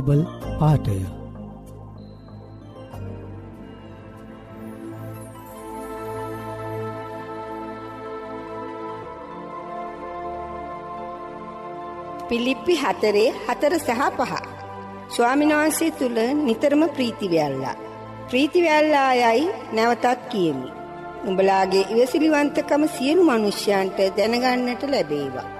[0.00, 0.22] Bible
[0.60, 0.98] පාටය
[12.28, 14.32] පිලිප්පි හතරේ හතර සහ පහ.
[15.16, 17.74] ස්වාමිනාන්සේ තුළ නිතරම ප්‍රීතිවැල්ලා.
[18.30, 20.68] ප්‍රීතිවැල්ලා යයි නැවතත් කියමි.
[21.28, 25.59] උඹලාගේ ඉවසිලිවන්තකම සියලු මනුෂ්‍යයන්ට දැනගන්නට ලැබේවා.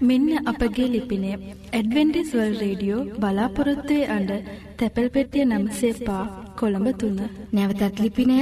[0.00, 1.30] මෙන්න අපගේ ලිපිනය
[1.72, 4.30] ඇඩවෙන්ඩිස් වල් රේඩියෝ බලාපොරොත්තුවේ අඩ
[4.78, 6.24] තැපැල් පෙටිය නම්සේ පා
[6.58, 7.18] කොළඹ තුන්න.
[7.52, 8.38] නැවතත් ලිපිනය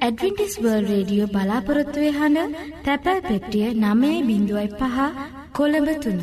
[0.00, 4.96] ඇඩවෙන්ටිස් වර්ල් රේඩියෝ බලාපොරොත්තුවේ හඬ තැපැල් පෙට්ටිය නමේ බිඳුවයි පහ
[5.58, 6.20] කොළඹ තුන්න.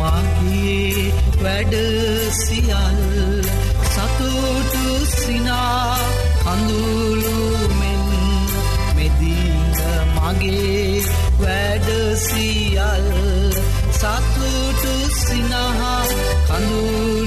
[0.05, 1.11] මගේ
[1.43, 1.73] වැඩ
[2.37, 2.99] සියල්
[3.87, 4.83] සතුටු
[5.13, 5.97] සිනා
[6.43, 8.03] කඳුළුමෙන්
[8.95, 9.73] මෙදීන
[10.17, 11.03] මගේ
[11.39, 13.09] වැඩ සියල්
[13.93, 16.01] සතුටු සිනහා
[16.47, 17.24] කඳුළුමෙන්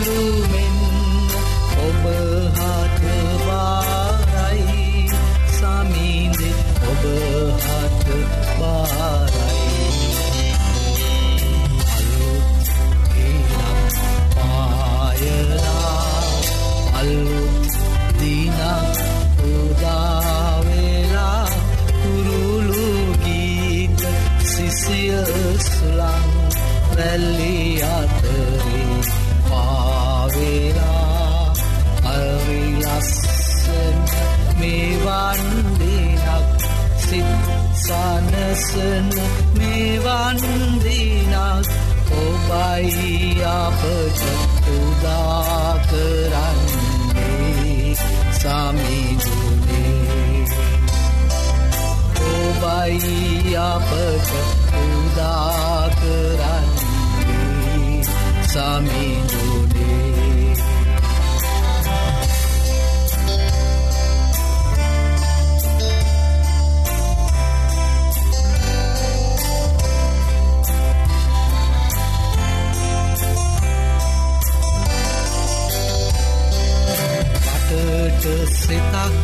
[78.46, 79.14] සිතක්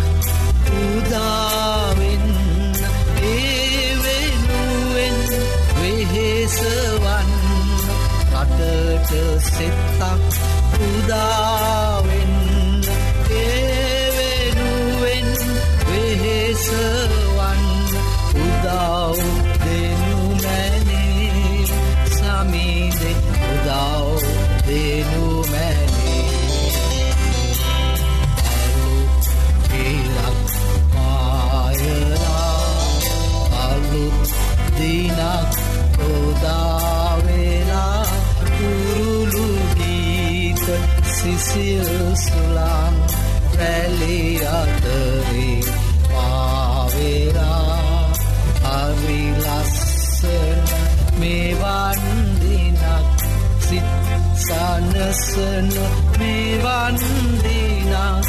[0.73, 1.44] උදාවෙන්
[9.94, 10.41] සිතක්
[10.87, 12.32] උදාවෙන්
[13.31, 15.29] ඒ වෙනුවෙන්
[15.88, 17.62] වෙහෙසවන්
[18.44, 19.19] උදාව
[19.64, 21.67] දෙනු මැනේ.
[22.11, 23.12] සමීදෙ
[23.52, 24.23] උදාව
[24.69, 26.26] දෙනු මැනේ.
[29.64, 30.40] පෙරක්
[30.94, 32.58] පායලා
[33.62, 34.29] අලුත්
[34.76, 35.52] දිනක්
[36.08, 38.02] ඔදාවෙලා
[38.49, 39.04] කුරුළු
[40.64, 42.94] ගීත සිසිල් සුළං
[43.55, 45.61] රැලි අතරේ
[46.05, 48.12] පාවෙලා.
[48.62, 50.61] හරි ලස්සන
[51.16, 52.00] මෙවන්
[52.40, 53.20] දිනක්
[53.61, 53.84] සිත්
[54.38, 55.69] සනසන
[56.19, 56.96] මෙවන්
[57.43, 58.26] දිනක්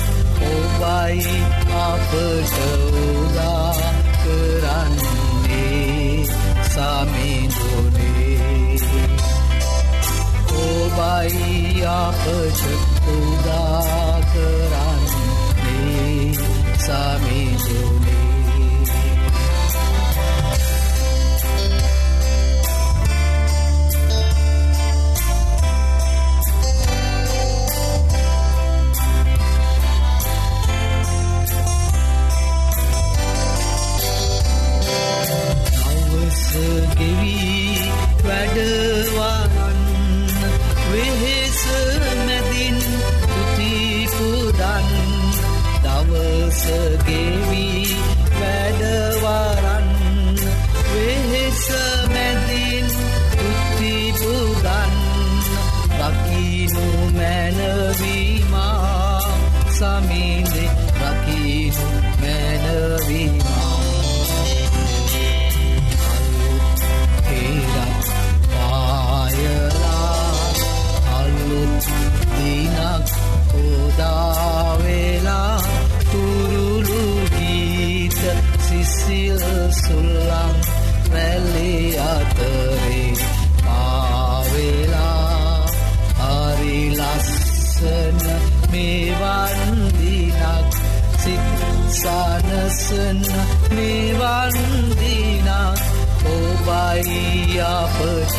[0.49, 1.37] ඔබයි
[1.81, 2.55] අපට
[3.03, 3.73] උදා
[4.19, 6.25] කරන්නේ
[6.65, 7.74] සමිඳුනේ
[10.97, 11.97] बाया
[16.95, 18.04] रामे
[92.85, 93.17] සනසන
[93.71, 94.51] මෙවන්
[94.93, 95.81] දිනක්
[96.27, 98.35] ඔබයි අපට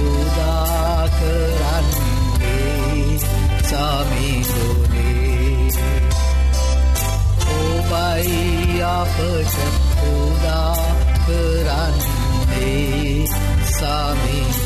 [0.00, 3.16] උදා කරන්නේ
[3.62, 5.70] සමිඳුනේ
[7.56, 9.56] ඔබයි අපට
[10.10, 10.76] උදා
[11.24, 13.24] කරන්නේ
[13.70, 14.65] සමිඳුනේ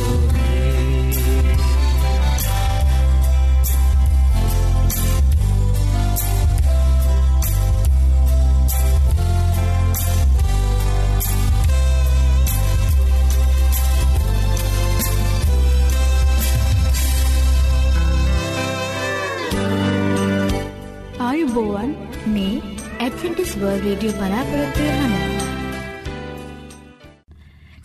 [21.40, 21.92] ආයුබෝවන්
[22.26, 22.56] මේ
[22.98, 25.12] ඇඩ්වෙන්ටිස් වර්ල්ඩ් රේඩියෝ බලාපොරොත්තු වෙන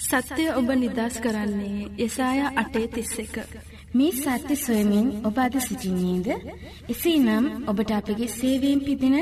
[0.08, 3.36] සත්‍යය ඔබ නිදස් කරන්නේ යසායා අටේ තිස්ස එක.
[3.94, 6.28] මේ සත්‍ය සොයමින් ඔබ අද සිසිින්නේද?
[6.90, 9.16] එසේනම් ඔබට අපගේ සේවීම් පිදින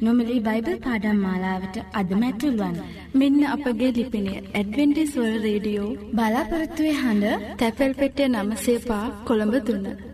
[0.00, 2.78] නොමලි බයිබල් පාඩම් මාලාවට අදමැැතුළුවන්.
[3.14, 10.09] මෙන්න අපගේ ලිපිනය ඇඩවෙන්ටිස්වල් රේඩියෝ බලාපොරොත්තුවේ හඬ තැපැල් පෙටිය නම සේපා කොළඹ තුන්න.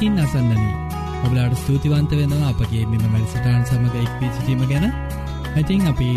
[0.00, 0.74] ඉතින් අසන්නනී.
[1.24, 4.86] ඔබලාට ස්තුතිවන්ත වෙනවා අපගේ මෙම වැඩසටාන් සමඟ එක්වී සිටීම ගැන.
[5.52, 6.08] ඇතින් අපි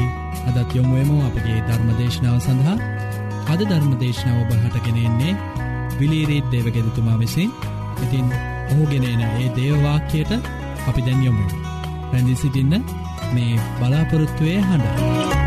[0.49, 2.77] අදත් යොමුුවමෝ අපගේ ධර්මදේශනාව සඳහා.
[3.51, 5.35] අද ධර්මදේශනාව ඔබහටගෙනෙන්නේ
[5.99, 7.51] විලීරීත් දේවගෙදතුමා විසින්.
[7.99, 8.25] ඉතින්
[8.71, 10.31] ඔහුගෙනන ඒ දේවවාක්‍යයට
[10.87, 11.45] අපි දැන් යොමු
[12.09, 12.83] පැඳි සිටින්න
[13.33, 15.42] මේ බලාපොරොත්තුවය හඬ.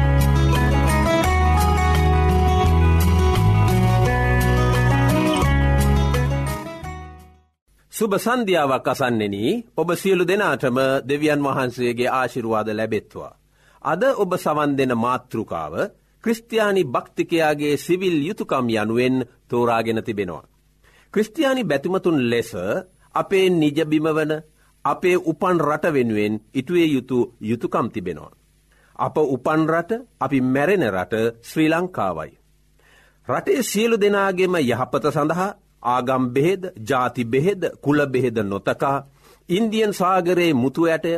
[7.97, 9.35] සුබ සන්ධ්‍යාවක් අසන්නෙන
[9.75, 13.33] ඔබ සියලු දෙනාටම දෙවියන් වහන්සේගේ ආශිරුවාද ලැබෙත්වා.
[13.83, 15.75] අද ඔබ සවන් දෙන මාතෘකාව
[16.25, 19.17] ක්‍රස්ටයානි භක්තිකයාගේ සිවිල් යුතුකම් යනුවෙන්
[19.49, 20.49] තෝරාගෙන තිබෙනවා.
[21.15, 22.51] ක්‍රස්ටයානි බැතිමතුන් ලෙස
[23.15, 24.33] අපේ නිජබිමවන
[24.85, 28.37] අපේ උපන් රට වෙනුවෙන් ඉටුවේ යුතු යුතුකම් තිබෙනවා.
[28.99, 32.33] අප උපන් රට අපි මැරෙන රට ශ්‍රී ලංකාවයි.
[33.29, 35.51] රටේ සියලු දෙනාගේම යහපත සඳහා
[35.83, 38.99] ආගම් බෙහෙද ජාති බෙහෙද කුල බෙහෙද නොතකා
[39.49, 41.15] ඉන්දියන් සාගරයේ මුතු ඇටය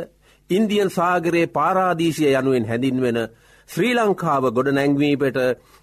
[0.49, 3.19] ඉන්දියන් සාගරයේ පාරාදීශය යනුවෙන් හැඳින්වෙන
[3.69, 5.37] ශ්‍රී ලංකාව ගොඩ නැංවීපට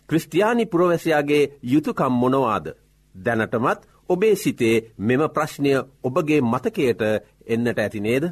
[0.09, 2.67] ක්‍රස්ටයානි පුරවැසයාගේ යුතුකම් මොනවාද.
[3.15, 7.01] දැනටමත් ඔබේ සිතේ මෙම ප්‍රශ්නය ඔබගේ මතකයට
[7.47, 8.25] එන්නට ඇති නේද.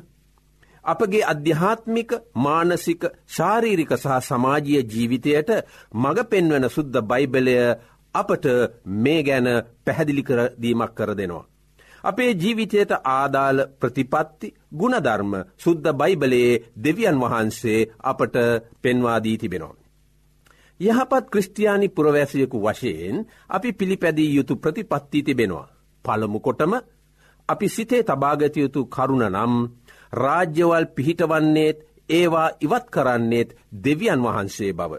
[0.84, 5.50] අපගේ අධ්‍යාත්මික මානසික ශාරීරික සහ සමාජීය ජීවිතයට
[5.94, 7.56] මඟ පෙන්වන සුද්ද බයිබලය
[8.14, 8.46] අපට
[8.96, 9.48] මේ ගැන
[9.84, 11.44] පැහැදිලි කරදීමක් කර දෙනවා.
[12.04, 18.36] අපේ ජීවිතයට ආදාළ ප්‍රතිපත්ති ගුණධර්ම සුද්ද බයිබලයේ දෙවියන් වහන්සේ අපට
[18.82, 19.84] පෙන්වාදී තිබෙනවා.
[20.80, 23.16] යහපත් ක්‍රස්ටයානි පුරවැසියකු වශයෙන්
[23.48, 25.72] අපි පිළිපැදී යුතු ප්‍රතිපත්ති තිබෙනවා.
[26.04, 26.72] පළමු කොටම
[27.48, 29.54] අපි සිතේ තබාගතයුතු කරුණ නම්
[30.12, 31.78] රාජ්‍යවල් පිහිටවන්නේත්
[32.10, 34.92] ඒවා ඉවත් කරන්නේත් දෙවියන් වහන්සේ බව.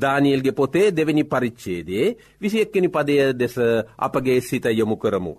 [0.00, 2.06] දානියල්ගේ පොතේ දෙවැනි පරිච්චේදේ
[2.38, 3.56] විසියක්කෙනි පදය දෙස
[3.98, 5.34] අපගේ සිත යොමු කරමු.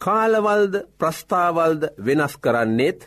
[0.00, 3.00] කාලවල්ද ප්‍රස්ථාවල්ද වෙනස් කරන්නේත්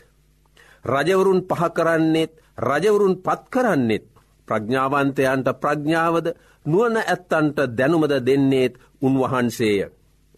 [0.84, 4.06] රජවරුන් පහ කරන්නේත් රජවරුන් පත් කරන්නෙත්
[4.48, 6.26] ප්‍රඥාවන්තයන්ට ප්‍රඥාවද
[6.66, 9.90] නුවන ඇත්තන්ට දැනුමද දෙන්නේත් උන්වහන්සේය.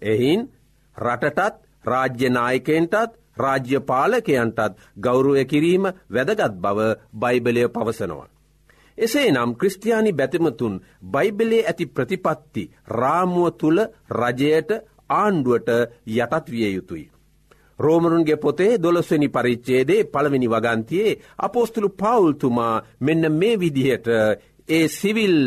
[0.02, 0.40] එහින්
[0.96, 1.54] රටටත්
[1.84, 6.78] රාජ්‍යනායකෙන්ටත් රාජ්‍ය පාලකයන්ටත් ගෞරුවය කිරීම වැදගත් බව
[7.14, 8.33] බයිබලය පවසනවා.
[8.98, 10.74] එසේ නම් ක්‍රස්ටයානි බැතිමතුන්
[11.06, 13.80] බයිබලේ ඇති ප්‍රතිපත්ති රාමුව තුළ
[14.12, 14.70] රජයට
[15.10, 15.68] ආණ්ඩුවට
[16.08, 17.10] යටත් විය යුතුයි.
[17.78, 24.06] රෝමරුන්ගේ පොතේ දොළොස්වනි පරිච්චේදේ පළවෙනි වගන්තියේ අපෝස්තුළු පවුල්තුමා මෙන්න මේ විදිහට
[24.68, 25.38] ඒ සිවිල්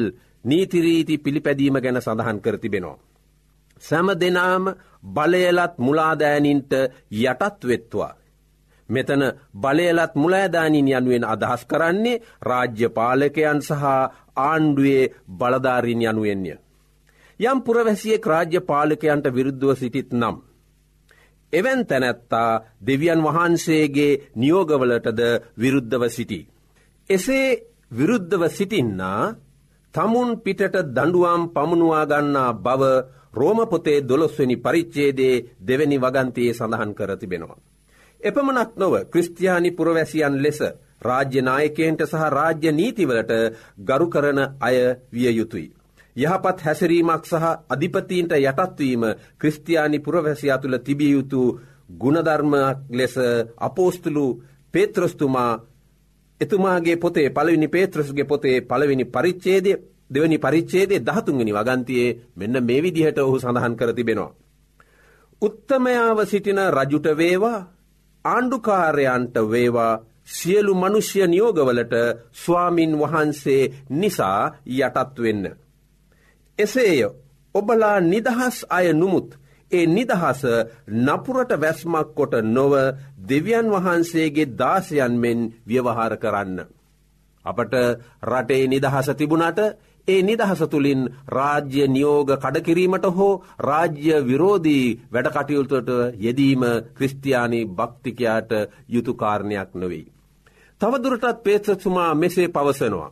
[0.44, 2.98] නීතිරීති පිළිපැදීම ගැන සඳහන් කරතිබෙනවා.
[3.82, 4.66] සැම දෙනාම
[5.06, 6.72] බලයලත් මුලාදෑනින්ට
[7.14, 8.14] යටත් වෙත්වා.
[8.90, 9.24] මෙතන
[9.56, 13.84] බලයලත් මුලෑදානින් යනුවෙන් අදහස් කරන්නේ රාජ්‍ය පාලකයන් සහ
[14.38, 16.54] ආණ්ඩුවේ බලධාරීන් යනුවෙන්ය.
[17.40, 20.36] යම් පුරවැසියෙක් රාජ්‍ය පාලකයන්ට විරුද්ධව සිටිත් නම්.
[21.54, 22.52] එවැන් තැනැත්තා
[22.82, 25.22] දෙවියන් වහන්සේගේ නියෝගවලටද
[25.58, 26.40] විරුද්ධව සිටි.
[27.10, 27.48] එසේ
[27.92, 29.22] විරුද්ධව සිටින්නා
[29.94, 32.84] තමුන් පිටට දඩුවම් පමුණවාගන්නා බව
[33.34, 37.60] රෝමපොතේ දොළොස්වනි පරිච්චේදේ දෙවැනි වගන්තයේ සඳහන් කරතිබෙනවා.
[38.22, 40.60] එපමනක් නොව ක්‍රස්ටයානි පුරවැසියන් ලෙස
[41.02, 43.32] රාජ්‍යනායකයන්ට සහ රාජ්‍ය නීතිවලට
[43.80, 44.78] ගරු කරන අය
[45.12, 45.72] විය යුතුයි.
[46.16, 49.04] යහපත් හැසිරීමක් සහ අධිපතීන්ට යටත්වීම
[49.38, 51.42] ක්‍රස්ටයානි පුරවැසියා තුළ තිබිය යුතු
[51.92, 53.16] ගුණධර්මයක් ලෙස
[53.58, 54.26] අපෝස්තුළු
[54.74, 55.52] පේත්‍රස්තුමා
[56.42, 59.72] එතුමාගේ පොතේ පළවිනි පේත්‍රස්ගේ පොතේ පළවෙනි පරිච්චේදය
[60.10, 64.36] දෙවනි පරිච්චේදේ දහතුන්ගනි වගන්තියේ මෙන්න මේ විදිහට ඔහු සඳහන් කර තිබෙනවා.
[65.42, 67.77] උත්තමයාව සිටින රජුට වේවා
[68.28, 69.94] ආණ්ඩුකාරයන්ට වේවා
[70.28, 71.94] සියලු මනුෂ්‍ය නියෝගවලට
[72.34, 74.42] ස්වාමින් වහන්සේ නිසා
[74.78, 75.46] යටත් වෙන්න.
[76.60, 77.02] එසේය
[77.56, 79.30] ඔබලා නිදහස් අය නුමුත්
[79.72, 80.42] ඒ නිදහස
[81.00, 82.74] නපුරට වැස්මක් කොට නොව
[83.30, 86.60] දෙවියන් වහන්සේගේ දාසයන් මෙන් ව්‍යවහාර කරන්න.
[87.46, 87.74] අපට
[88.24, 89.60] රටේ නිදහස තිබුණට
[90.08, 96.62] ඒ නිදහස තුළින් රාජ්‍ය නියෝග කඩකිරීමට හෝ රාජ්‍ය විරෝධී වැඩකටයුතුට යෙදීම
[96.94, 98.52] ක්‍රස්තියානි භක්තිකයාට
[98.90, 100.12] යුතුකාරණයක් නොවෙයි.
[100.82, 103.12] තවදුරටත් පේත්‍රතුමා මෙසේ පවසනවා.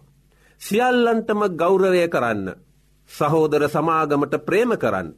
[0.62, 2.46] සියල්ලන්ටම ගෞරවය කරන්න.
[3.10, 5.10] සහෝදර සමාගමට ප්‍රේම කරන්න.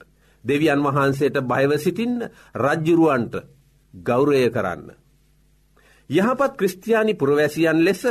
[0.44, 2.20] දෙවියන් වහන්සේට බයව සිටින්න
[2.56, 3.34] රජ්ජුරුවන්ට
[3.94, 4.84] ගෞරය කරන්න.
[6.10, 8.04] යහපත් ක්‍රස්තියානි පුරවැසියන් ලෙස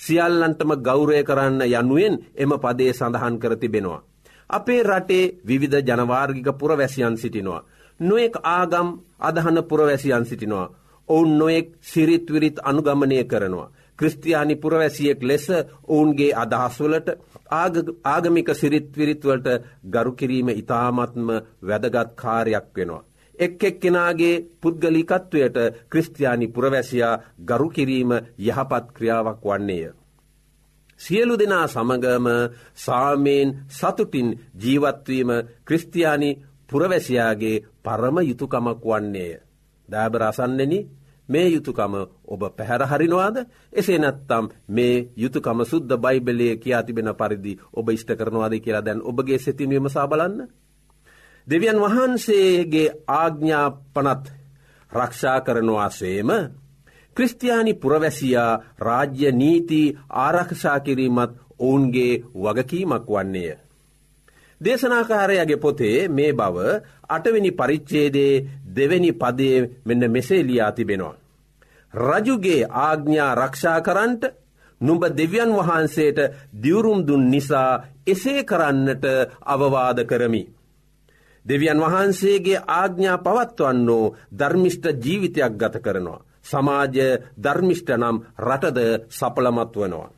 [0.00, 4.04] සියල්ලන්ටම ගෞරය කරන්න යනුවෙන් එම පදේ සඳහන් කර තිබෙනවා.
[4.50, 7.64] අපේ රටේ විවිධ ජනවාර්ගික පුරවැසියන් සිටිනවා.
[8.00, 8.88] නොෙක් ආගම්
[9.20, 10.72] අදහන පුරවැසියන් සිටිනවා.
[11.08, 13.72] ඔවුන් නොෙක් සිරිත්විරිත් අනුගමනය කරනවා.
[13.98, 15.46] ක්‍රස්තියානි පුරවැසියෙක් ලෙස
[15.88, 17.08] ඔවුන්ගේ අදහස්වලට
[17.50, 19.48] ආගමික සිරිත්විරිත්වලට
[19.86, 21.28] ගරුකිරීම ඉතාමත්ම
[21.62, 23.04] වැදගත් කාරයක් වෙනවා.
[23.38, 25.56] එක් එක් කෙනාගේ පුද්ගලිකත්වයට
[25.90, 28.10] ක්‍රස්තියානි පුරවැසියා ගරු කිරීම
[28.40, 29.92] යහපත් ක්‍රියාවක් වන්නේය.
[31.00, 32.26] සියලු දෙනා සමගම
[32.76, 35.30] සාමයෙන් සතුටින් ජීවත්වීම
[35.64, 36.30] ක්‍රස්තියානි
[36.68, 39.32] පුරවැසියාගේ පරම යුතුකමක් වන්නේය.
[39.88, 40.72] දෑබරසන්නෙන
[41.28, 41.94] මේ යුතුකම
[42.26, 43.36] ඔබ පැහැරහරිනවාද
[43.72, 49.38] එසේ නැත්තම් මේ යුතුකම සුද්ද බයිබලය කියා තිබෙන පරිදි ඔබ ඉෂ්ට කරනවාද කියලා දැන් ඔබගේ
[49.38, 50.48] සිතින්වීම සාබලන්න.
[51.46, 54.24] දෙවියන් වහන්සේගේ ආග්ඥාපනත්
[54.92, 56.30] රක්ෂා කරනවාසේම
[57.16, 59.80] ක්‍රිස්තියානි පුරවැසියා රාජ්‍ය නීති
[60.18, 63.58] ආරක්ෂා කිරීමත් ඔවුන්ගේ වගකීමක් වන්නේය.
[64.60, 66.56] දේශනාකාරයගේ පොතේ මේ බව
[67.08, 68.32] අටවෙනි පරිච්චේදේ
[68.76, 69.50] දෙවැනි පදය
[69.84, 71.20] මෙන්න මෙසේ ලියා තිබෙනවා.
[71.94, 74.22] රජුගේ ආග්ඥා රක්ෂා කරන්ට
[74.80, 76.18] නුඹ දෙවියන් වහන්සේට
[76.62, 77.70] දියුරුම් දුන් නිසා
[78.06, 79.04] එසේ කරන්නට
[79.46, 80.44] අවවාද කරමි.
[81.46, 86.24] දෙවියන් වහන්සේගේ ආග්ඥා පවත්වන්නෝ ධර්මිෂ්ට ජීවිතයක් ගත කරනවා.
[86.42, 86.96] සමාජ
[87.38, 90.08] ධර්මිෂ්ට නම් රටද සපලමත් වනවා.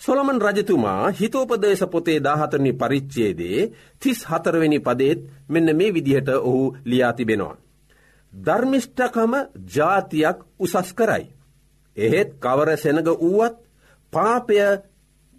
[0.00, 3.58] සොළමන් රජතුමා හිතෝපදේශ පොතේ දාහතරනි පරිච්චේදේ
[4.00, 7.56] තිස් හතරවෙනි පදේත් මෙන්න මේ විදිහට ඔහු ලියාතිබෙනවා.
[8.32, 9.32] ධර්මිෂ්ඨකම
[9.74, 11.24] ජාතියක් උසස් කරයි.
[11.96, 13.56] එහෙත් කවර සෙනග වුවත්
[14.12, 14.56] පාපය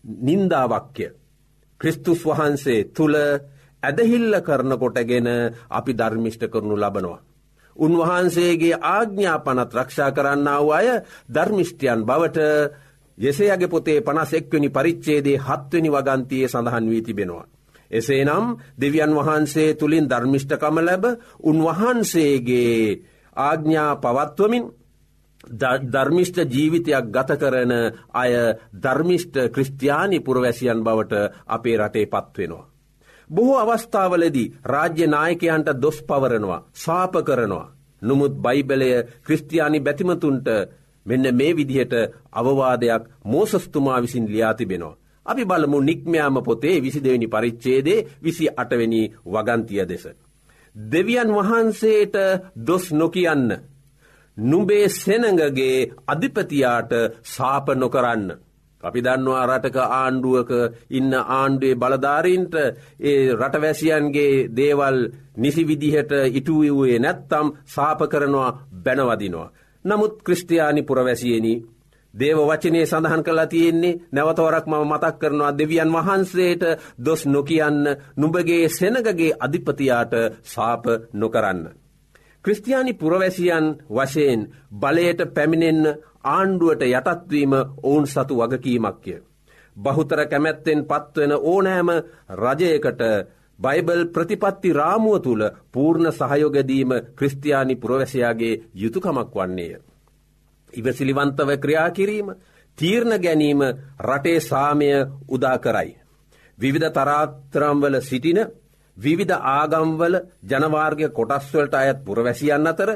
[0.04, 1.08] නින්දාවක්්‍ය.
[1.82, 3.16] ක්‍රිස්තුස් වහන්සේ තුළ
[3.84, 5.28] ඇදහිල්ල කරනකොටගෙන
[5.70, 7.20] අපි ධර්මිෂ්ට කරනු ලබනවා.
[7.76, 10.88] උන්වහන්සේගේ ආග්ඥාපනත් රක්ෂා කරන්න වූ අය
[11.30, 12.40] ධර්මිෂ්ටියන් බවට
[13.18, 17.46] යෙසේයගේ පොතේ පනස් එක්වනි පරිච්චේදේ හත්වනි වගන්තියේ සඳහන් වී තිබෙනවා.
[17.92, 21.04] එසේනම් දෙවියන් වහන්සේ තුළින් ධර්මිෂ්ඨකම ලැබ
[21.42, 23.00] උන්වහන්සේගේ
[23.36, 24.64] ආග්ඥා පවත්වමින්
[25.92, 27.74] ධර්මිෂ්ට ජීවිතයක් ගත කරන
[28.14, 28.32] අය
[28.76, 31.14] ධර්මිෂ්ට ක්‍රස්තියානි පුරවැසියන් බවට
[31.48, 32.73] අපේ රටේ පත්වෙනවා.
[33.30, 37.74] බොහෝ අවස්ථාවලදී රාජ්‍ය නායකයන්ට දොස් පවරනවා සාප කරනවා.
[38.02, 38.90] නොමුත් බයිබලය
[39.22, 40.48] ක්‍රස්තියානි බැතිමතුන්ට
[41.06, 41.94] මෙන්න මේ විදිහට
[42.34, 44.98] අවවාදයක් මෝසස්තුමා විසින් ලියාතිබෙනවා.
[45.26, 50.06] අපි බලමු නික්මයාම පොතේ විසි දෙවැනි පරිච්චේදේ විසි අටවැනි වගන්තිය දෙස.
[50.76, 52.16] දෙවියන් වහන්සේට
[52.68, 53.50] දොස් නොකියන්න.
[54.38, 55.78] නුඹේ සෙනඟගේ
[56.08, 56.92] අධිපතියාට
[57.26, 58.28] සාප නොකරන්න.
[58.84, 60.52] අපි දන්නවා රටක ආණ්ඩුවක
[60.92, 62.56] ඉන්න ආණ්ඩුවේ බලධාරීන්ට
[63.02, 64.98] ඒ රටවැසියන්ගේ දේවල්
[65.38, 69.54] නිසි විදිහට ඉටුවවයේ නැත්තම් සාප කරනවා බැනවදිනවා.
[69.86, 71.54] නමුත් ක්‍රස්ටයානි පුරවැසියනි
[72.14, 76.64] දේව වචනය සඳහන් කලා තියෙන්නේ නැවතවරක් මම මතක් කරනවා දෙවියන් වහන්සේට
[77.00, 77.80] දොස් නොකියන්න
[78.18, 80.14] නුඹගේ සෙනගගේ අධිපතියාට
[80.46, 81.83] සාප නොකරන්න.
[82.46, 84.42] ක්‍රස්තියානි පුරවැසියන් වශයෙන්
[84.76, 85.86] බලයට පැමිණෙන්න
[86.26, 87.54] ආණ්ඩුවට යටත්වීම
[87.84, 89.16] ඔවුන් සතු වගකීමක්ය.
[89.78, 91.90] බහුතර කැමැත්තෙන් පත්වන ඕනෑම
[92.38, 93.02] රජයකට
[93.60, 99.78] බයිබල් ප්‍රතිපත්ති රාමුව තුළ පූර්ණ සහයෝගදීම ක්‍රස්තියානි පුරවැසයාගේ යුතුකමක් වන්නේය.
[100.74, 102.28] ඉවසිලිවන්තව ක්‍රියා කිරීම
[102.78, 103.62] තීරණ ගැනීම
[104.02, 104.90] රටේ සාමය
[105.30, 105.98] උදා කරයි.
[106.58, 108.40] විවිධ තරාත්‍රම්වල සිටින
[108.98, 112.90] විවිධ ආගම්වල ජනවාර්ගය කොටස්වලට අයත් පුරවැසියන් අතර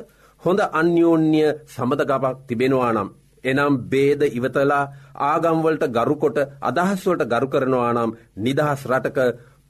[0.43, 3.09] හොඳ අන්‍යෝන්‍ය සමඳගපක් තිබෙනවා නම්.
[3.43, 4.83] එනම් බේද ඉවතලා
[5.23, 9.19] ආගම්වලට ගරුකොට අදහස්වලට ගරු කරනවා නම් නිදහස් රටක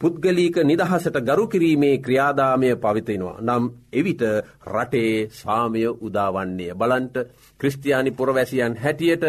[0.02, 3.42] පුද්ගලීක නිදහසට ගරු කිරීමේ ක්‍රියාදාමය පවිතෙනවා.
[3.42, 4.24] නම් එවිට
[4.68, 6.74] රටේ සාමය උදාවන්නේ.
[6.74, 7.16] බලන්ට
[7.60, 9.26] ක්‍රස්තියානි පුරවැසියන් හැටියට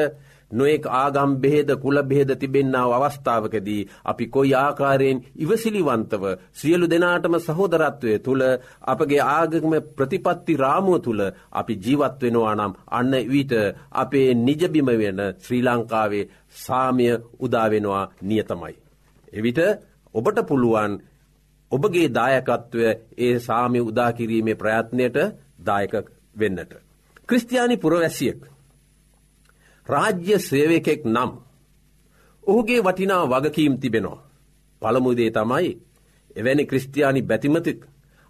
[0.50, 8.42] නොෙක් ආගම් බෙහෙද කුල බෙහෙද තිබෙන්නාව අවස්ථාවකදී අපි කොයි ආකාරයෙන් ඉවසිලිවන්තව සියලු දෙනාටම සහෝදරත්වය තුළ
[8.84, 13.52] අපගේ ආගම ප්‍රතිපත්ති රාමුව තුළ අපි ජීවත් වෙනවා නම් අන්න විට
[13.94, 17.06] අපේ නිජබිම වෙන ශ්‍රී ලංකාවේ සාමය
[17.38, 18.74] උදාවෙනවා නියතමයි.
[19.32, 19.60] එවිට
[20.14, 20.92] ඔබට පුළුවන්
[21.72, 22.84] ඔබගේ දායකත්වය
[23.18, 25.16] ඒ සාමය උදාකිරීමේ ප්‍රයත්නයට
[25.60, 25.94] දායක
[26.36, 26.72] වෙන්නට.
[27.28, 28.40] ක්‍රස්තියානි පුරවැසියෙක්.
[29.88, 31.32] රාජ්‍ය සේවකෙක් නම්.
[32.44, 34.24] ඔහුගේ වටිනා වගකීම් තිබෙනවා.
[34.82, 35.70] පළමුදේ තමයි
[36.36, 37.80] එවැනි ක්‍රස්තියානි බැතිමතික්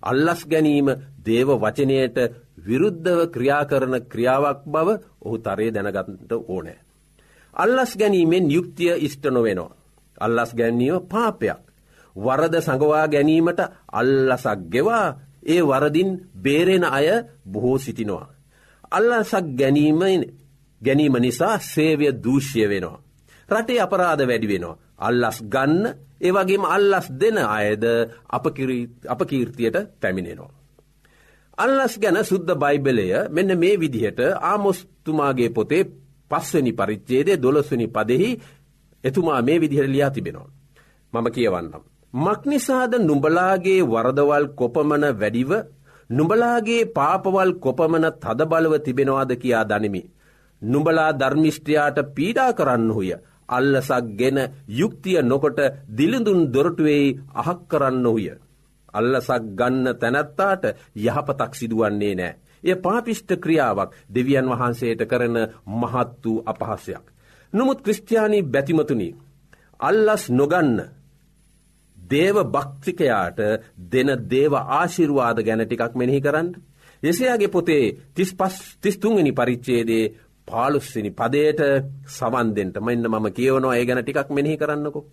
[0.03, 0.89] අල්ලස් ගැනීම
[1.25, 2.19] දේව වචනයට
[2.59, 4.89] විරුද්ධව ක්‍රියා කරන ක්‍රියාවක් බව
[5.21, 6.79] ඔහු තරේ දැනගන්නට ඕනෑ.
[7.55, 9.77] අල්ලස් ගැනීමෙන් යුක්තිය ඉෂ්ට නොවෙනවා.
[10.19, 11.61] අල්ලස් ගැනීම පාපයක්.
[12.17, 13.61] වරද සඟවා ගැනීමට
[13.93, 15.07] අල්ලසක් ගෙවා
[15.45, 17.09] ඒ වරදින් බේරෙන අය
[17.45, 18.27] බොහෝ සිටිනවා.
[18.93, 20.01] අල්ලසක් ගැනීම
[20.81, 23.03] ගැනීම නිසා සේවය දූෂ්‍ය වෙනවා.
[23.49, 24.79] රටේ අපරාධ වැඩි වෙනවා.
[24.99, 25.85] අල්ලස් ගන්න
[26.21, 27.85] ඒවගේම අල්ලස් දෙන අයද
[29.11, 30.53] අපකීර්තියට පැමිණෙනවා.
[31.59, 35.89] අල්ලස් ගැන සුද්ද බයිබලය මෙන්න මේ විදිහට ආමොස්තුමාගේ පොතේ
[36.31, 38.31] පස්වනි පරිච්චේදේ දොළොස්වනි පදෙහි
[39.05, 40.51] එතුමා මේ විදිහට ලියා තිබෙනවා.
[41.13, 41.83] මම කියවන්නම්.
[42.15, 45.51] මක්නිසාද නුඹලාගේ වරදවල් කොපමන වැඩිව
[46.11, 50.03] නුඹලාගේ පාපවල් කොපමන තදබලව තිබෙනවාද කියා දනිමි.
[50.63, 53.11] නුඹලා ධර්මිෂ්ටයාට පීඩා කරන්න හුය.
[53.49, 54.39] අල්ලසක් ගෙන
[54.71, 58.27] යුක්තිය නොකොට දිලිඳුන් දොරටුවෙයි අහක් කරන්න හුය.
[58.95, 60.65] අල්ලසක් ගන්න තැනැත්තාට
[60.97, 62.37] යහපතක් සිදුවන්නේ නෑ.
[62.65, 65.37] එය පාපිෂ්ට ක්‍රියාවක් දෙවියන් වහන්සේට කරන
[65.73, 67.05] මහත් වූ අපහසයක්.
[67.53, 69.09] නොමුත් ක්‍රස්ටයානී බැතිමතුනි.
[69.81, 70.79] අල්ලස් නොගන්න
[71.99, 73.39] දේව භක්තිකයාට
[73.87, 76.49] දෙන දේව ආශිර්වාද ගැන ටිකක් මෙනෙහි කරන්න.
[77.03, 80.05] එසයාගේ පොතේ තිස් පස් තිස්තුන්ගනි පරිච්චේදේ
[80.49, 81.61] පාලුස්සිනි පදයට
[82.09, 85.05] සවන්දෙන්ට මෙන්න මම කියවනවා ඒ ගැන ටිකක් මෙනෙහි කරන්නකෝ.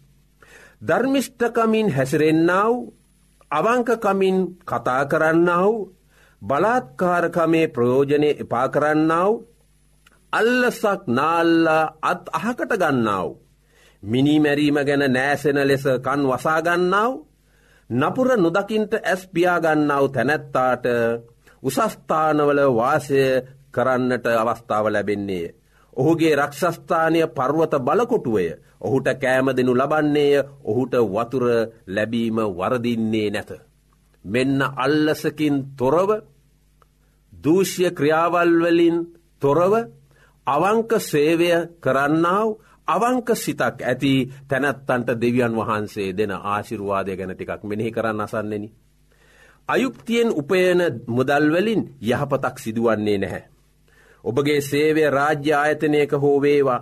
[0.82, 2.74] ධර්මිෂ්ඨකමින් හැසිරෙන්න්නාව
[3.52, 5.74] අවංකකමින් කතා කරන්නාව
[6.42, 9.32] බලාත්කාරකමේ ප්‍රයෝජනය එපා කරන්නාව
[10.34, 13.30] අල්ලසක් නාල්ලා අත් අහකට ගන්නාව.
[14.04, 17.14] මිනිමැරීම ගැන නෑසෙන ලෙස කන් වසාගන්නාව
[17.90, 20.86] නපුර නොදකින්ට ඇස් පියාගන්නාව තැනැත්තාට
[21.64, 23.22] උසස්ථානවල වාසය
[23.76, 25.46] කරන්නට අවස්ථාව ලැබෙන්නේය.
[25.98, 28.46] ඔහුගේ රක්ෂස්ථානය පර්වත බලකොටුවය
[28.82, 30.34] ඔහුට කෑම දෙනු ලබන්නේය
[30.64, 31.46] ඔහුට වතුර
[31.88, 33.52] ලැබීම වරදින්නේ නැත.
[34.26, 36.10] මෙන්න අල්ලසකින් තොරව
[37.34, 38.98] දූෂ්‍ය ක්‍රියාවල්වලින්
[39.42, 39.74] තොරව
[40.48, 42.50] අවංක සේවය කරන්නාව
[42.88, 44.14] අවංක සිතක් ඇති
[44.48, 48.66] තැනැත්තන්ට දෙවියන් වහන්සේ දෙන ආශිරුවාදය ගැන ටිකක් මෙනෙහි කරන්න අසන්නෙන.
[49.70, 53.44] අයුක්තියෙන් උපයන මුදල්වලින් යහපතක් සිදුවන්නේ නැහැ.
[54.26, 56.82] ඔබගේ සේවය රාජ්‍ය ආයතනයක හෝවේවා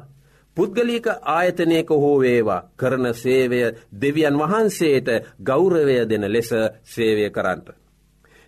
[0.58, 3.60] පුද්ගලික ආයතනයක හෝවේවා කරන සේවය
[3.93, 5.08] දෙවියන් වහන්සේට
[5.41, 6.51] ගෞරවය දෙන ලෙස
[6.86, 7.67] සේවය කරන්නට.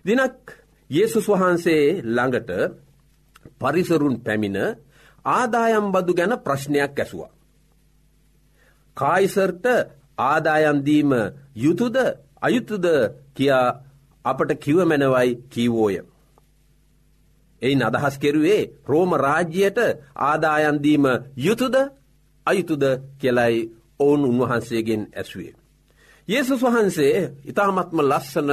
[0.04, 0.42] දිනක්
[0.90, 2.50] Yesසුස් වහන්සේ ළඟට
[3.58, 4.58] පරිසරුන් පැමිණ
[5.24, 7.32] ආදායම් බදු ගැන ප්‍රශ්නයක් ඇසුවා.
[8.96, 9.66] කායිසර්ට
[10.20, 11.10] ආදායම්දීම
[11.56, 11.96] යුතුද
[12.38, 12.86] අයුතුද
[13.34, 13.68] කියා
[14.24, 15.96] අපට කිවමැනවයි කීවෝය.
[17.62, 19.78] එයින් අදහස් කෙරුවේ රෝම රාජ්‍යයට
[20.20, 21.04] ආදායන්දීම
[21.38, 21.76] යුතුද
[22.46, 22.84] අයුතුද
[23.18, 23.56] කෙලයි
[23.98, 25.54] ඔවුන් උන්වහන්සේගෙන් ඇසුවේ.
[26.28, 28.50] ඒසුස් වහන්සේ ඉතාමත්ම ලස්සන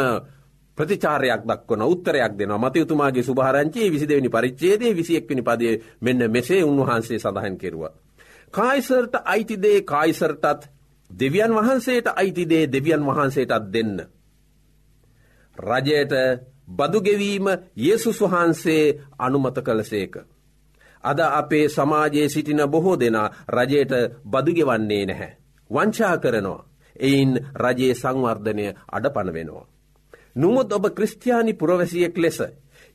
[0.78, 5.70] ප්‍රතිචාරයක් දක්වන උත්තරයක් දෙන මතයුතුමාගේ සුභාරංචයේ විසි දෙවනි පරිච්චේදේ විසියෙක්වනි පදය
[6.02, 7.84] මෙන්න මෙසේ උන්වහන්සේ සඳහන් කෙරුව.
[8.54, 10.62] කායිසර්ට අයිතිදේ කායිසර්ටත්
[11.10, 13.98] දෙවියන් වහන්සේට අයිතිදේ දෙවියන් වහන්සේටත් දෙන්න.
[15.58, 16.14] රජයට
[16.68, 17.46] බදුගෙවීම
[17.78, 20.16] යේසුස් වහන්සේ අනුමත කළසේක.
[21.04, 23.94] අද අපේ සමාජයේ සිටින බොහෝ දෙනා රජයට
[24.26, 25.38] බදුගෙවන්නේ නැහැ.
[25.70, 26.66] වංචා කරනවා.
[26.96, 29.68] එයින් රජයේ සංවර්ධනය අඩ පණවෙනවා.
[30.36, 32.40] නුමුත් ඔබ ක්‍රස්ටයානි පුරවැසියෙක් ලෙස.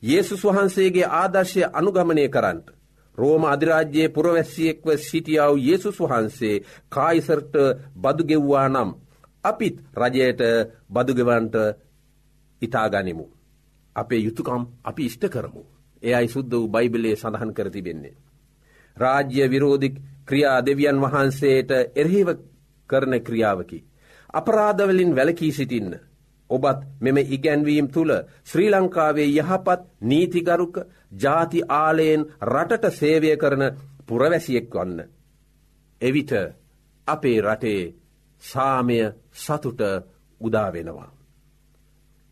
[0.03, 2.67] යේසුස් වහන්සේගේ ආදර්ශය අනුගමනය කරන්නට.
[3.17, 7.53] රෝම අධිරාජ්‍යයේ පුරවැස්සියෙක්ව සිටියාව යේසුස් වහන්සේ කායිසර්ට
[7.95, 8.89] බදුගෙව්වා නම්.
[9.43, 10.41] අපිත් රජයට
[10.89, 11.55] බදුගෙවන්ට
[12.61, 13.25] ඉතාගනිමු.
[13.99, 15.63] අපේ යුතුකම් අපි ඉෂ්ට කරමු.
[16.03, 18.15] එයයි සුද්ද වූ බයිබලේ සඳහන් කරතිබෙන්නේ.
[18.97, 22.27] රාජ්‍ය විරෝධික් ක්‍රියා දෙවියන් වහන්සේට එරහිව
[22.89, 23.79] කරන ක්‍රියාවකි.
[24.33, 25.93] අපරාධවලින් වැලකී සිටින්න.
[26.49, 30.75] ඔබත් මෙම ඉගැන්වීම් තුළ ශ්‍රී ලංකාවේ යහපත් නීතිගරුක
[31.15, 33.63] ජාති ආලයෙන් රටට සේවය කරන
[34.07, 34.99] පුරවැසියෙක් වන්න.
[36.01, 36.31] එවිට
[37.07, 37.93] අපේ රටේ
[38.43, 38.99] සාමය
[39.35, 39.81] සතුට
[40.41, 41.09] උදාවෙනවා.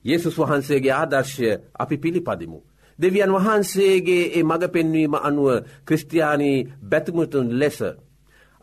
[0.08, 2.60] යේසුස් වහන්සේගේ ආදර්ශය අපි පිළිපදිමු.
[3.00, 5.48] දෙවියන් වහන්සේගේ ඒ මඟ පෙන්වීම අනුව
[5.86, 7.80] ක්‍රස්ටයානී බැතිමුතුන් ලෙස.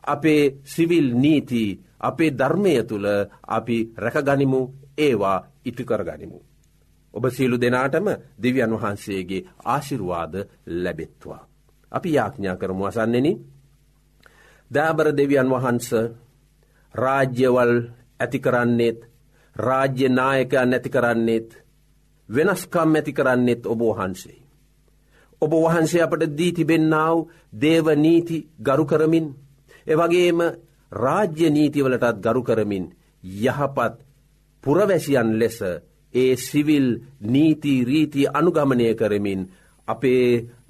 [0.05, 1.63] අපේ සිවිල් නීති
[2.01, 3.07] අපේ ධර්මය තුළ
[3.49, 4.61] අපි රැකගනිමු
[4.99, 6.39] ඒවා ඉටිකර ගනිමු.
[7.15, 8.07] ඔබ සියලු දෙනාටම
[8.39, 10.35] දෙවියන් වහන්සේගේ ආශිරුවාද
[10.75, 11.43] ලැබෙත්වා.
[11.93, 13.29] අපි යාඥා කරමු අසන්නෙන.
[14.71, 15.89] දෑබර දෙවියන් වහන්ස
[16.95, 17.73] රාජ්‍යවල්
[18.21, 18.99] ඇති කරන්නේත්
[19.57, 21.49] රාජ්‍ය නායකයන් නැති කරන්නේත්
[22.29, 24.39] වෙනස්කම් ඇති කරන්නෙත් ඔබ වහන්සේ.
[25.43, 27.17] ඔබ වහන්සේ අපට දී තිබෙන්නාව
[27.55, 29.27] දේව නීති ගරු කරමින්
[29.87, 30.41] එවගේම
[30.93, 32.85] රාජ්‍ය නීතිවලටත් ගරු කරමින්
[33.43, 33.95] යහපත්
[34.65, 35.59] පුරවැසියන් ලෙස
[36.15, 36.89] ඒ සිවිල්
[37.23, 39.41] නීති රීති අනුගමනය කරමින්
[39.89, 40.29] අපේ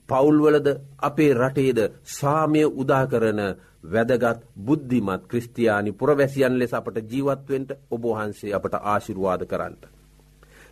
[0.08, 0.66] පවුල්වලද
[1.00, 3.40] අපේ රටේද සාමය උදාකරන
[3.84, 9.82] වැදගත් බුද්ධිමත් ක්‍රස්තියානි පුරවැසියන් ලෙස අපට ජීවත්වෙන්ට ඔබහන්සේ අපට ආශිරුවාද කරන්නට.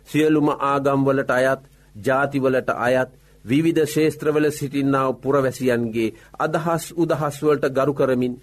[0.07, 1.61] සියලුම ආගම්වලට අයත්
[1.95, 3.11] ජාතිවලට අයත්
[3.45, 8.35] විවිධ ශේත්‍රවල සිටින්නාව පුරවැසියන්ගේ අදහස් උදහස්වලට ගරු කරමින්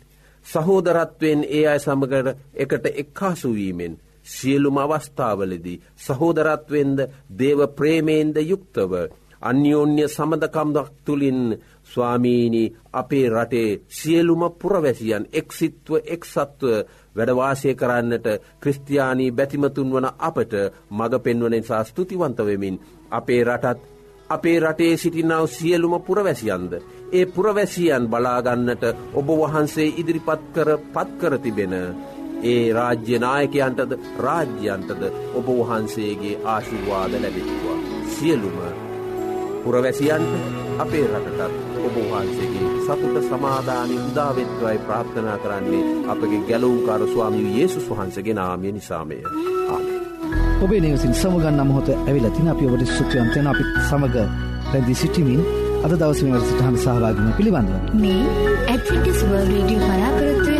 [0.47, 3.95] සහෝදරත්වයෙන් ඒ අය සමගට එකට එක්කාසුවීමෙන්
[4.27, 6.99] සියලුම අවස්ථාවලදී සහෝදරත්වෙන්ද
[7.33, 8.93] දේව ප්‍රේමේන්ද යුක්තව
[9.43, 11.41] අන්‍යෝන්‍ය සමඳකම්දක් තුළින්
[11.91, 16.73] ස්වාමීණී අපේ රටේ සියලුම පුරවැසියන් එක්සිත්ව එක්සත්ව
[17.17, 18.27] වැඩවාසය කරන්නට
[18.61, 20.53] ක්‍රස්තියානී බැතිමතුන් වන අපට
[20.91, 22.81] මඟ පෙන්වන නිසා ස්තුතිවන්තවෙමින්
[23.13, 23.81] අපේ රටත්
[24.31, 26.73] අපේ රටේ සිටිනාව සියලුම පුරවැසියන්ද.
[27.13, 31.75] ඒ පුරවැසියන් බලාගන්නට ඔබ වහන්සේ ඉදිරිපත් කර පත්කර තිබෙන.
[32.45, 35.03] ඒ රාජ්‍ය නායකයන්ටද රාජ්‍යන්ටද
[35.35, 37.79] ඔබ වහන්සේගේ ආශිර්වාද ලැබෙත්වා.
[38.11, 38.57] සියලුම
[39.65, 40.33] පුරවැසියන්ට
[40.79, 48.73] අපේ රටටත් ඔබ වහන්සේගේ සතුට සමාධානය උදාවෙත්වයි ප්‍රාර්ථනා කරන්නේ අපගේ ගැලවුම්කාර ස්වාමිය යේසුස් වහන්සගේ නාමය
[48.73, 49.19] නිසාමය
[49.69, 49.99] ආමේ.
[50.61, 54.17] ඔබේ නිවසින් සමුගන්න මොහොත ඇවිල්ලා තින අපි ඔබට ස්තුතිවන්ත වෙනවා අපිත් සමග
[54.73, 55.43] රැඳී සිටිමින්
[55.85, 57.75] අද දවසේ වැඩසටහන සහභාගී වීම පිළිබඳව.
[57.97, 58.23] මේ
[59.45, 60.60] රේඩියෝ බලාපොරොත්තු වෙන